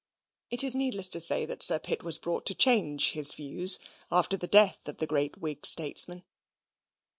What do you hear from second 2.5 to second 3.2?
change